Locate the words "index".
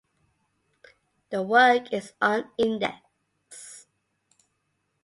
2.57-3.85